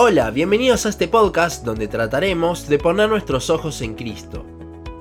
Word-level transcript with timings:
Hola, 0.00 0.30
bienvenidos 0.30 0.86
a 0.86 0.90
este 0.90 1.08
podcast 1.08 1.64
donde 1.64 1.88
trataremos 1.88 2.68
de 2.68 2.78
poner 2.78 3.08
nuestros 3.08 3.50
ojos 3.50 3.82
en 3.82 3.96
Cristo. 3.96 4.46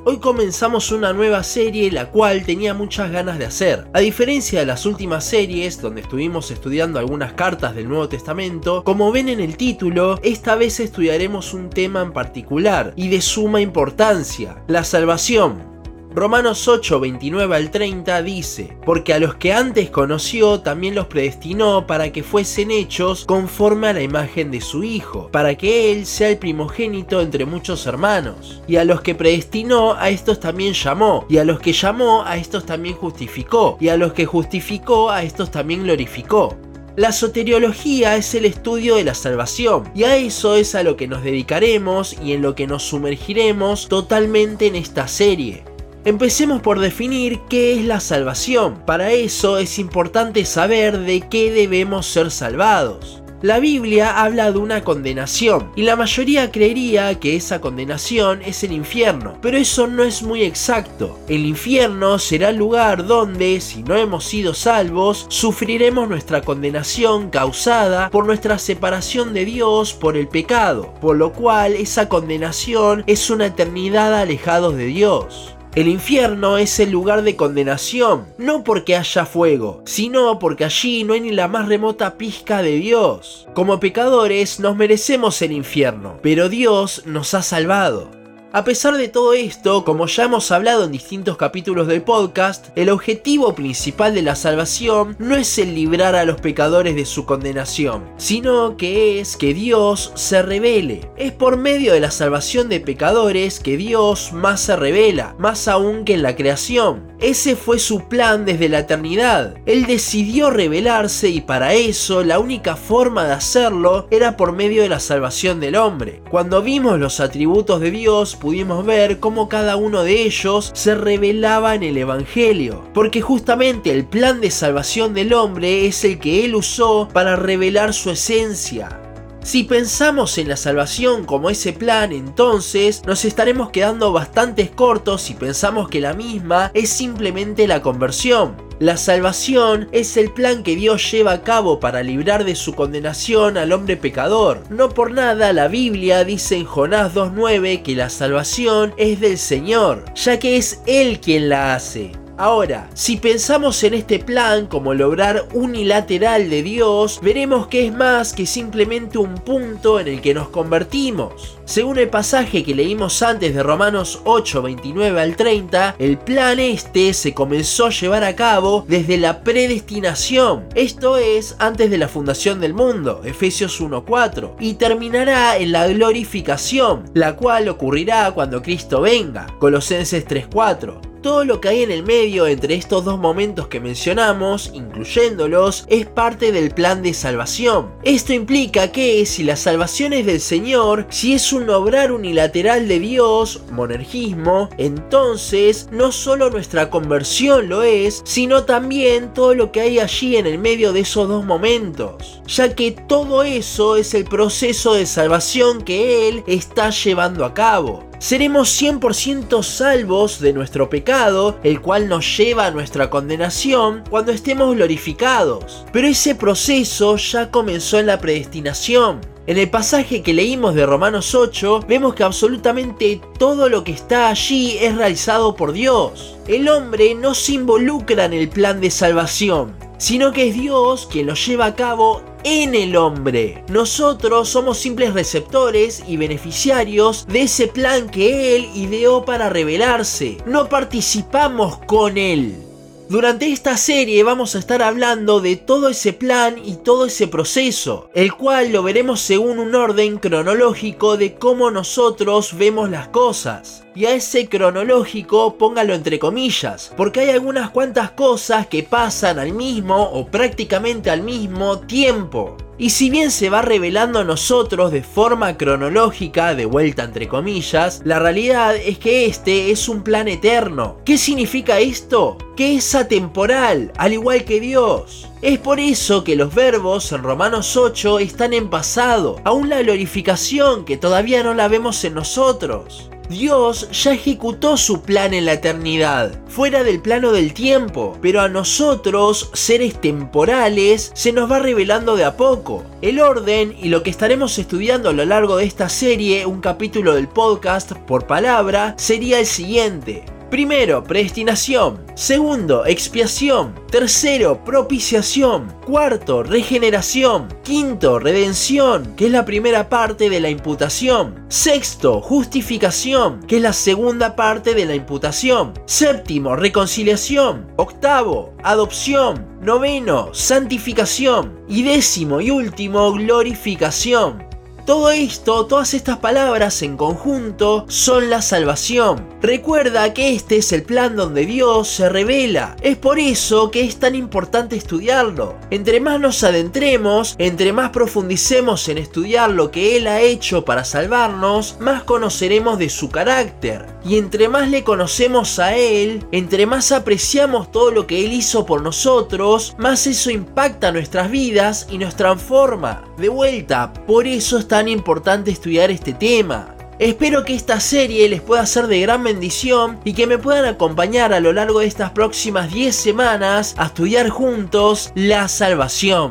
Hoy 0.06 0.18
comenzamos 0.18 0.92
una 0.92 1.14
nueva 1.14 1.44
serie 1.44 1.92
la 1.92 2.10
cual 2.10 2.44
tenía 2.44 2.74
muchas 2.74 3.12
ganas 3.12 3.38
de 3.38 3.46
hacer. 3.46 3.88
A 3.94 4.00
diferencia 4.00 4.60
de 4.60 4.66
las 4.66 4.88
últimas 4.88 5.24
series 5.24 5.80
donde 5.80 6.02
estuvimos 6.02 6.50
estudiando 6.50 6.98
algunas 6.98 7.34
cartas 7.34 7.76
del 7.76 7.88
Nuevo 7.88 8.10
Testamento, 8.10 8.84
como 8.84 9.12
ven 9.12 9.30
en 9.30 9.40
el 9.40 9.56
título, 9.56 10.20
esta 10.24 10.56
vez 10.56 10.80
estudiaremos 10.80 11.54
un 11.54 11.70
tema 11.70 12.02
en 12.02 12.12
particular 12.12 12.94
y 12.96 13.10
de 13.10 13.22
suma 13.22 13.62
importancia, 13.62 14.64
la 14.68 14.84
salvación. 14.84 15.77
Romanos 16.18 16.68
8, 16.68 17.00
29 17.00 17.56
al 17.56 17.70
30 17.70 18.24
dice, 18.24 18.76
porque 18.84 19.14
a 19.14 19.20
los 19.20 19.36
que 19.36 19.54
antes 19.54 19.92
conoció 19.92 20.62
también 20.62 20.96
los 20.96 21.06
predestinó 21.06 21.86
para 21.86 22.12
que 22.12 22.24
fuesen 22.24 22.72
hechos 22.72 23.24
conforme 23.26 23.90
a 23.90 23.94
la 23.94 24.02
imagen 24.02 24.50
de 24.50 24.60
su 24.60 24.84
Hijo, 24.84 25.30
para 25.32 25.54
que 25.54 25.92
Él 25.92 26.08
sea 26.08 26.30
el 26.30 26.40
primogénito 26.40 27.22
entre 27.22 27.46
muchos 27.46 27.86
hermanos. 27.86 28.64
Y 28.68 28.78
a 28.78 28.84
los 28.84 29.02
que 29.02 29.14
predestinó, 29.14 29.94
a 29.94 30.10
estos 30.10 30.40
también 30.40 30.74
llamó, 30.74 31.28
y 31.30 31.38
a 31.38 31.46
los 31.46 31.60
que 31.60 31.72
llamó, 31.72 32.24
a 32.26 32.38
estos 32.38 32.66
también 32.66 32.96
justificó, 32.96 33.78
y 33.80 33.90
a 33.90 33.96
los 33.96 34.14
que 34.14 34.26
justificó, 34.26 35.12
a 35.12 35.22
estos 35.22 35.52
también 35.52 35.84
glorificó. 35.84 36.58
La 36.96 37.12
soteriología 37.12 38.16
es 38.16 38.34
el 38.34 38.46
estudio 38.46 38.96
de 38.96 39.04
la 39.04 39.14
salvación 39.14 39.84
y 39.94 40.02
a 40.06 40.16
eso 40.18 40.56
es 40.56 40.74
a 40.74 40.82
lo 40.82 40.98
que 40.98 41.08
nos 41.08 41.22
dedicaremos 41.22 42.16
y 42.24 42.34
en 42.34 42.42
lo 42.42 42.56
que 42.56 42.66
nos 42.66 42.82
sumergiremos 42.82 43.88
totalmente 43.88 44.66
en 44.66 44.76
esta 44.76 45.08
serie. 45.08 45.77
Empecemos 46.08 46.62
por 46.62 46.80
definir 46.80 47.42
qué 47.50 47.74
es 47.74 47.84
la 47.84 48.00
salvación. 48.00 48.82
Para 48.86 49.12
eso 49.12 49.58
es 49.58 49.78
importante 49.78 50.46
saber 50.46 51.00
de 51.00 51.20
qué 51.20 51.52
debemos 51.52 52.06
ser 52.06 52.32
salvados. 52.32 53.22
La 53.42 53.60
Biblia 53.60 54.24
habla 54.24 54.54
de 54.54 54.58
una 54.58 54.86
condenación 54.86 55.70
y 55.76 55.82
la 55.82 55.98
mayoría 55.98 56.50
creería 56.50 57.20
que 57.20 57.36
esa 57.36 57.60
condenación 57.60 58.42
es 58.42 58.64
el 58.64 58.72
infierno, 58.72 59.38
pero 59.42 59.58
eso 59.58 59.88
no 59.88 60.04
es 60.04 60.24
muy 60.24 60.44
exacto. 60.44 61.20
El 61.28 61.46
infierno 61.46 62.20
será 62.20 62.52
el 62.52 62.56
lugar 62.56 63.06
donde, 63.06 63.60
si 63.60 63.84
no 63.84 63.98
hemos 63.98 64.24
sido 64.24 64.54
salvos, 64.54 65.26
sufriremos 65.28 66.08
nuestra 66.08 66.40
condenación 66.40 67.30
causada 67.30 68.10
por 68.12 68.26
nuestra 68.26 68.60
separación 68.60 69.34
de 69.34 69.44
Dios 69.44 69.94
por 69.94 70.16
el 70.16 70.30
pecado, 70.30 70.94
por 71.02 71.18
lo 71.18 71.34
cual 71.34 71.74
esa 71.74 72.08
condenación 72.08 73.04
es 73.08 73.30
una 73.30 73.48
eternidad 73.48 74.18
alejados 74.18 74.78
de 74.78 74.86
Dios. 74.86 75.57
El 75.78 75.88
infierno 75.88 76.58
es 76.58 76.80
el 76.80 76.90
lugar 76.90 77.22
de 77.22 77.36
condenación, 77.36 78.26
no 78.40 78.64
porque 78.64 78.96
haya 78.96 79.28
fuego, 79.28 79.84
sino 79.86 80.40
porque 80.40 80.66
allí 80.66 81.04
no 81.04 81.14
hay 81.14 81.22
ni 81.22 81.30
la 81.30 81.48
más 81.48 81.70
remota 81.70 82.18
pizca 82.18 82.64
de 82.64 82.78
Dios. 82.78 83.48
Como 83.54 83.80
pecadores 83.80 84.60
nos 84.60 84.76
merecemos 84.76 85.40
el 85.44 85.52
infierno, 85.52 86.18
pero 86.24 86.50
Dios 86.50 87.04
nos 87.06 87.36
ha 87.36 87.44
salvado. 87.44 88.10
A 88.58 88.64
pesar 88.64 88.98
de 88.98 89.08
todo 89.08 89.34
esto, 89.34 89.86
como 89.86 90.08
ya 90.08 90.24
hemos 90.24 90.52
hablado 90.52 90.86
en 90.86 90.92
distintos 90.92 91.38
capítulos 91.38 91.86
del 91.86 92.02
podcast, 92.02 92.70
el 92.76 92.90
objetivo 92.90 93.54
principal 93.54 94.16
de 94.16 94.24
la 94.24 94.36
salvación 94.36 95.16
no 95.20 95.36
es 95.36 95.60
el 95.60 95.76
librar 95.76 96.16
a 96.16 96.26
los 96.26 96.42
pecadores 96.42 96.96
de 96.96 97.06
su 97.06 97.28
condenación, 97.28 98.10
sino 98.18 98.76
que 98.76 99.20
es 99.20 99.38
que 99.38 99.54
Dios 99.54 100.12
se 100.16 100.42
revele. 100.42 101.08
Es 101.18 101.34
por 101.34 101.58
medio 101.58 101.94
de 101.94 102.00
la 102.00 102.10
salvación 102.10 102.68
de 102.68 102.80
pecadores 102.80 103.60
que 103.60 103.78
Dios 103.78 104.34
más 104.34 104.62
se 104.62 104.76
revela, 104.76 105.36
más 105.38 105.68
aún 105.68 106.04
que 106.04 106.16
en 106.16 106.24
la 106.24 106.36
creación. 106.36 107.16
Ese 107.20 107.56
fue 107.56 107.78
su 107.78 108.08
plan 108.08 108.46
desde 108.46 108.70
la 108.70 108.80
eternidad. 108.80 109.56
Él 109.68 109.86
decidió 109.86 110.50
revelarse 110.50 111.30
y 111.30 111.42
para 111.42 111.74
eso 111.74 112.24
la 112.24 112.40
única 112.40 112.76
forma 112.76 113.26
de 113.26 113.34
hacerlo 113.34 114.08
era 114.10 114.36
por 114.38 114.52
medio 114.52 114.82
de 114.82 114.90
la 114.90 115.00
salvación 115.00 115.60
del 115.60 115.76
hombre. 115.76 116.22
Cuando 116.30 116.62
vimos 116.64 117.00
los 117.00 117.20
atributos 117.20 117.82
de 117.82 117.90
Dios, 117.90 118.36
pudimos 118.48 118.86
ver 118.86 119.20
cómo 119.20 119.50
cada 119.50 119.76
uno 119.76 120.04
de 120.04 120.22
ellos 120.22 120.72
se 120.74 120.96
revelaba 120.96 121.76
en 121.76 121.84
el 121.84 121.98
Evangelio, 121.98 122.86
porque 122.94 123.20
justamente 123.20 123.92
el 123.92 124.06
plan 124.06 124.40
de 124.40 124.52
salvación 124.52 125.14
del 125.14 125.34
hombre 125.34 125.86
es 125.86 126.06
el 126.06 126.18
que 126.18 126.46
él 126.46 126.56
usó 126.56 127.10
para 127.12 127.36
revelar 127.36 127.94
su 127.94 128.10
esencia. 128.10 129.07
Si 129.48 129.64
pensamos 129.64 130.38
en 130.40 130.50
la 130.50 130.58
salvación 130.58 131.24
como 131.24 131.50
ese 131.50 131.72
plan, 131.72 132.12
entonces 132.12 133.02
nos 133.06 133.24
estaremos 133.24 133.70
quedando 133.70 134.12
bastante 134.12 134.70
cortos 134.72 135.22
si 135.22 135.36
pensamos 135.36 135.88
que 135.88 136.02
la 136.02 136.14
misma 136.14 136.70
es 136.74 136.90
simplemente 136.90 137.66
la 137.66 137.82
conversión. 137.82 138.58
La 138.80 138.98
salvación 138.98 139.88
es 139.94 140.18
el 140.18 140.34
plan 140.34 140.64
que 140.64 140.76
Dios 140.76 141.10
lleva 141.10 141.32
a 141.32 141.44
cabo 141.44 141.80
para 141.80 142.04
librar 142.04 142.44
de 142.44 142.56
su 142.56 142.74
condenación 142.74 143.58
al 143.58 143.72
hombre 143.72 143.96
pecador. 143.96 144.64
No 144.70 144.90
por 144.90 145.12
nada 145.12 145.54
la 145.54 145.70
Biblia 145.70 146.26
dice 146.26 146.58
en 146.58 146.66
Jonás 146.66 147.14
2.9 147.14 147.84
que 147.84 147.96
la 147.96 148.10
salvación 148.10 148.94
es 148.98 149.22
del 149.22 149.38
Señor, 149.38 150.04
ya 150.14 150.40
que 150.40 150.58
es 150.58 150.82
Él 150.86 151.22
quien 151.22 151.48
la 151.48 151.74
hace. 151.74 152.12
Ahora, 152.40 152.88
si 152.94 153.18
pensamos 153.18 153.84
en 153.84 153.96
este 153.96 154.20
plan 154.20 154.68
como 154.68 154.94
lograr 154.94 155.48
unilateral 155.54 156.52
de 156.52 156.62
Dios, 156.62 157.20
veremos 157.24 157.66
que 157.66 157.88
es 157.88 157.94
más 157.94 158.32
que 158.32 158.46
simplemente 158.46 159.18
un 159.18 159.34
punto 159.34 160.00
en 160.00 160.08
el 160.08 160.22
que 160.22 160.36
nos 160.36 160.50
convertimos. 160.50 161.58
Según 161.66 161.98
el 161.98 162.10
pasaje 162.10 162.64
que 162.64 162.76
leímos 162.76 163.24
antes 163.24 163.56
de 163.56 163.64
Romanos 163.64 164.22
8, 164.24 164.62
29 164.62 165.20
al 165.20 165.36
30, 165.36 165.96
el 165.98 166.20
plan 166.20 166.60
este 166.60 167.12
se 167.16 167.34
comenzó 167.34 167.88
a 167.88 167.90
llevar 167.90 168.24
a 168.24 168.36
cabo 168.36 168.86
desde 168.88 169.18
la 169.18 169.42
predestinación, 169.42 170.66
esto 170.76 171.18
es, 171.18 171.56
antes 171.58 171.90
de 171.90 171.98
la 171.98 172.08
fundación 172.08 172.62
del 172.62 172.76
mundo, 172.76 173.22
Efesios 173.26 173.82
1.4, 173.82 174.58
y 174.60 174.76
terminará 174.76 175.58
en 175.58 175.72
la 175.72 175.88
glorificación, 175.88 177.06
la 177.16 177.36
cual 177.36 177.68
ocurrirá 177.68 178.30
cuando 178.32 178.62
Cristo 178.62 179.02
venga, 179.02 179.48
Colosenses 179.60 180.28
3.4 180.28 181.17
todo 181.28 181.44
lo 181.44 181.60
que 181.60 181.68
hay 181.68 181.84
en 181.84 181.92
el 181.92 182.04
medio 182.04 182.48
entre 182.48 182.76
estos 182.76 183.04
dos 183.04 183.20
momentos 183.20 183.68
que 183.68 183.82
mencionamos, 183.82 184.72
incluyéndolos, 184.74 185.84
es 185.90 186.06
parte 186.06 186.54
del 186.54 186.72
plan 186.72 187.04
de 187.04 187.14
salvación. 187.14 187.92
Esto 188.04 188.32
implica 188.32 188.94
que 188.94 189.26
si 189.26 189.44
la 189.44 189.58
salvación 189.58 190.14
es 190.14 190.26
del 190.26 190.40
Señor, 190.40 191.06
si 191.10 191.34
es 191.34 191.52
un 191.52 191.70
obrar 191.70 192.14
unilateral 192.14 192.88
de 192.88 193.02
Dios, 193.02 193.62
monergismo, 193.74 194.70
entonces 194.78 195.90
no 195.92 196.14
solo 196.14 196.50
nuestra 196.50 196.90
conversión 196.90 197.68
lo 197.68 197.84
es, 197.84 198.22
sino 198.24 198.64
también 198.64 199.34
todo 199.34 199.54
lo 199.54 199.74
que 199.74 199.82
hay 199.82 200.00
allí 200.00 200.38
en 200.38 200.48
el 200.48 200.60
medio 200.60 200.94
de 200.94 201.02
esos 201.02 201.28
dos 201.28 201.44
momentos, 201.44 202.42
ya 202.48 202.74
que 202.74 202.94
todo 202.94 203.44
eso 203.44 203.98
es 203.98 204.14
el 204.14 204.24
proceso 204.24 204.94
de 204.94 205.06
salvación 205.06 205.82
que 205.82 206.30
Él 206.30 206.46
está 206.48 206.90
llevando 206.90 207.44
a 207.44 207.54
cabo 207.54 208.07
seremos 208.20 208.82
100% 208.82 209.64
salvos 209.64 210.40
de 210.40 210.54
nuestro 210.54 210.90
pecado, 210.90 211.60
el 211.64 211.82
cual 211.82 212.08
nos 212.08 212.38
lleva 212.38 212.66
a 212.66 212.72
nuestra 212.72 213.10
condenación 213.10 214.04
cuando 214.10 214.32
estemos 214.32 214.76
glorificados. 214.76 215.86
Pero 215.92 216.08
ese 216.08 216.36
proceso 216.36 217.18
ya 217.18 217.52
comenzó 217.52 218.00
en 218.00 218.08
la 218.08 218.20
predestinación. 218.20 219.22
En 219.48 219.58
el 219.58 219.70
pasaje 219.70 220.24
que 220.24 220.34
leímos 220.34 220.76
de 220.76 220.86
Romanos 220.86 221.34
8, 221.34 221.86
vemos 221.88 222.16
que 222.16 222.24
absolutamente 222.24 223.22
todo 223.40 223.70
lo 223.70 223.86
que 223.86 223.94
está 223.94 224.28
allí 224.28 224.78
es 224.82 224.94
realizado 224.96 225.56
por 225.56 225.72
Dios. 225.72 226.36
El 226.50 226.68
hombre 226.68 227.16
no 227.16 227.34
se 227.34 227.54
involucra 227.54 228.26
en 228.26 228.34
el 228.34 228.50
plan 228.50 228.82
de 228.82 228.92
salvación, 228.92 229.74
sino 229.98 230.34
que 230.34 230.50
es 230.50 230.54
Dios 230.54 231.08
quien 231.10 231.28
lo 231.28 231.34
lleva 231.34 231.68
a 231.68 231.76
cabo 231.76 232.22
en 232.50 232.76
el 232.76 232.96
hombre. 232.96 233.66
Nosotros 233.68 234.48
somos 234.48 234.78
simples 234.78 235.14
receptores 235.14 236.02
y 236.08 236.16
beneficiarios 236.16 237.28
de 237.28 237.42
ese 237.42 237.68
plan 237.68 238.10
que 238.10 238.56
Él 238.56 238.70
ideó 238.74 239.26
para 239.26 239.50
revelarse. 239.50 240.38
No 240.46 240.70
participamos 240.70 241.80
con 241.80 242.18
Él. 242.18 242.67
Durante 243.10 243.50
esta 243.50 243.78
serie 243.78 244.22
vamos 244.24 244.54
a 244.54 244.60
estar 244.60 244.82
hablando 244.82 245.40
de 245.40 245.56
todo 245.56 245.88
ese 245.88 246.12
plan 246.12 246.56
y 246.62 246.76
todo 246.76 247.06
ese 247.06 247.30
proceso, 247.30 248.10
el 248.14 248.34
cual 248.34 248.74
lo 248.74 248.84
veremos 248.84 249.22
según 249.22 249.60
un 249.60 249.76
orden 249.76 250.18
cronológico 250.18 251.16
de 251.16 251.36
cómo 251.36 251.72
nosotros 251.72 252.58
vemos 252.58 252.90
las 252.90 253.08
cosas. 253.08 253.86
Y 253.96 254.08
a 254.08 254.12
ese 254.14 254.50
cronológico 254.50 255.58
póngalo 255.58 255.94
entre 255.94 256.20
comillas, 256.20 256.92
porque 256.98 257.22
hay 257.22 257.30
algunas 257.30 257.70
cuantas 257.70 258.12
cosas 258.12 258.68
que 258.68 258.84
pasan 258.84 259.40
al 259.40 259.54
mismo 259.54 260.04
o 260.04 260.28
prácticamente 260.28 261.10
al 261.10 261.22
mismo 261.22 261.80
tiempo. 261.80 262.58
Y 262.80 262.92
si 262.92 263.10
bien 263.10 263.32
se 263.32 263.50
va 263.50 263.64
revelando 263.64 264.20
a 264.20 264.24
nosotros 264.24 264.92
de 264.92 265.02
forma 265.02 265.58
cronológica, 265.58 266.54
de 266.54 266.66
vuelta 266.66 267.04
entre 267.04 267.28
comillas, 267.28 268.02
la 268.06 268.20
realidad 268.20 268.76
es 268.76 269.00
que 269.00 269.26
este 269.26 269.72
es 269.72 269.90
un 269.90 270.04
plan 270.04 270.28
eterno. 270.28 270.98
¿Qué 271.04 271.18
significa 271.18 271.80
esto? 271.80 272.38
Que 272.56 272.76
es 272.76 272.94
atemporal, 272.94 273.92
al 273.98 274.14
igual 274.14 274.46
que 274.46 274.60
Dios. 274.60 275.28
Es 275.42 275.58
por 275.58 275.80
eso 275.80 276.24
que 276.24 276.36
los 276.36 276.54
verbos 276.54 277.12
en 277.12 277.24
Romanos 277.24 277.76
8 277.76 278.20
están 278.20 278.54
en 278.54 278.70
pasado, 278.70 279.42
aún 279.44 279.70
la 279.70 279.82
glorificación 279.82 280.86
que 280.86 280.98
todavía 280.98 281.42
no 281.42 281.56
la 281.56 281.68
vemos 281.68 282.04
en 282.04 282.14
nosotros. 282.14 283.10
Dios 283.30 283.90
ya 283.92 284.14
ejecutó 284.14 284.78
su 284.78 285.02
plan 285.02 285.34
en 285.34 285.46
la 285.46 285.54
eternidad, 285.54 286.40
fuera 286.48 286.84
del 286.84 287.02
plano 287.02 287.34
del 287.34 287.54
tiempo, 287.54 288.18
pero 288.22 288.40
a 288.42 288.48
nosotros, 288.48 289.50
seres 289.54 290.00
temporales, 290.00 291.12
se 291.14 291.34
nos 291.34 291.52
va 291.52 291.60
revelando 291.60 292.16
de 292.16 292.24
a 292.24 292.38
poco. 292.38 292.86
El 293.02 293.20
orden 293.20 293.76
y 293.82 293.90
lo 293.90 294.02
que 294.02 294.10
estaremos 294.10 294.58
estudiando 294.58 295.10
a 295.10 295.14
lo 295.14 295.26
largo 295.26 295.58
de 295.58 295.66
esta 295.66 295.90
serie, 295.90 296.46
un 296.46 296.62
capítulo 296.62 297.16
del 297.16 297.28
podcast 297.28 297.92
por 297.94 298.28
palabra, 298.28 298.96
sería 298.98 299.40
el 299.40 299.46
siguiente. 299.46 300.37
Primero, 300.50 301.04
predestinación. 301.04 302.06
Segundo, 302.16 302.86
expiación. 302.86 303.76
Tercero, 303.92 304.64
propiciación. 304.64 305.74
Cuarto, 305.86 306.42
regeneración. 306.42 307.50
Quinto, 307.64 308.18
redención, 308.18 309.14
que 309.18 309.26
es 309.26 309.32
la 309.32 309.44
primera 309.44 309.90
parte 309.90 310.30
de 310.30 310.40
la 310.40 310.50
imputación. 310.50 311.46
Sexto, 311.50 312.22
justificación, 312.22 313.42
que 313.42 313.58
es 313.58 313.62
la 313.62 313.74
segunda 313.74 314.38
parte 314.38 314.74
de 314.74 314.86
la 314.86 314.96
imputación. 314.96 315.74
Séptimo, 315.86 316.56
reconciliación. 316.56 317.68
Octavo, 317.76 318.54
adopción. 318.64 319.46
Noveno, 319.62 320.34
santificación. 320.34 321.60
Y 321.68 321.84
décimo 321.84 322.40
y 322.40 322.52
último, 322.52 323.12
glorificación. 323.12 324.47
Todo 324.88 325.10
esto, 325.10 325.66
todas 325.66 325.94
estas 325.94 326.20
palabras 326.20 326.82
en 326.82 326.96
conjunto 326.96 327.84
son 327.90 328.30
la 328.30 328.42
salvación. 328.42 329.28
Recuerda 329.42 330.14
que 330.14 330.34
este 330.34 330.56
es 330.56 330.72
el 330.72 330.84
plan 330.84 331.18
donde 331.18 331.46
Dios 331.46 331.90
se 331.90 332.08
revela. 332.08 332.78
Es 332.82 332.96
por 332.96 333.20
eso 333.20 333.70
que 333.70 333.82
es 333.82 333.98
tan 333.98 334.16
importante 334.16 334.78
estudiarlo. 334.78 335.58
Entre 335.72 336.00
más 336.00 336.22
nos 336.22 336.42
adentremos, 336.46 337.36
entre 337.38 337.74
más 337.74 337.90
profundicemos 337.90 338.88
en 338.88 338.98
estudiar 338.98 339.50
lo 339.50 339.72
que 339.72 339.98
Él 339.98 340.08
ha 340.08 340.22
hecho 340.22 340.64
para 340.64 340.86
salvarnos, 340.86 341.76
más 341.82 342.04
conoceremos 342.04 342.80
de 342.80 342.90
su 342.90 343.10
carácter. 343.10 343.88
Y 344.06 344.18
entre 344.18 344.48
más 344.48 344.70
le 344.70 344.86
conocemos 344.86 345.60
a 345.60 345.76
Él, 345.76 346.26
entre 346.32 346.66
más 346.66 346.94
apreciamos 346.94 347.74
todo 347.74 347.92
lo 347.92 348.08
que 348.08 348.24
Él 348.24 348.32
hizo 348.32 348.66
por 348.66 348.82
nosotros, 348.82 349.76
más 349.78 350.08
eso 350.08 350.32
impacta 350.32 350.94
nuestras 350.94 351.30
vidas 351.30 351.88
y 351.92 351.98
nos 351.98 352.16
transforma. 352.16 353.04
De 353.18 353.30
vuelta, 353.30 353.94
por 354.06 354.28
eso 354.28 354.60
está 354.60 354.78
tan 354.78 354.88
importante 354.88 355.50
estudiar 355.50 355.90
este 355.90 356.14
tema. 356.14 356.76
Espero 357.00 357.44
que 357.44 357.56
esta 357.56 357.80
serie 357.80 358.30
les 358.30 358.42
pueda 358.42 358.64
ser 358.66 358.86
de 358.86 359.02
gran 359.02 359.24
bendición 359.24 360.00
y 360.04 360.14
que 360.14 360.28
me 360.28 360.38
puedan 360.38 360.66
acompañar 360.66 361.34
a 361.34 361.40
lo 361.40 361.52
largo 361.52 361.80
de 361.80 361.88
estas 361.88 362.12
próximas 362.12 362.72
10 362.72 362.96
semanas 362.96 363.74
a 363.78 363.88
estudiar 363.88 364.30
juntos 364.30 365.12
la 365.16 365.48
salvación. 365.48 366.30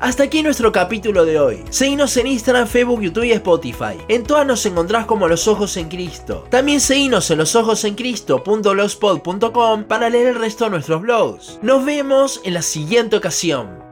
Hasta 0.00 0.22
aquí 0.24 0.42
nuestro 0.42 0.72
capítulo 0.72 1.26
de 1.26 1.38
hoy. 1.38 1.62
Seguinos 1.68 2.16
en 2.16 2.26
Instagram, 2.26 2.66
Facebook, 2.66 3.02
YouTube 3.02 3.24
y 3.24 3.32
Spotify. 3.32 3.98
En 4.08 4.24
todas 4.24 4.46
nos 4.46 4.64
encontrás 4.66 5.04
como 5.04 5.28
Los 5.28 5.46
Ojos 5.46 5.76
en 5.76 5.90
Cristo. 5.90 6.46
También 6.50 6.80
seguinos 6.80 7.30
en 7.30 7.36
losojosencristo.blogspot.com 7.38 9.84
para 9.84 10.08
leer 10.08 10.28
el 10.28 10.36
resto 10.36 10.64
de 10.64 10.70
nuestros 10.70 11.02
blogs. 11.02 11.58
Nos 11.62 11.84
vemos 11.84 12.40
en 12.44 12.54
la 12.54 12.62
siguiente 12.62 13.16
ocasión. 13.16 13.91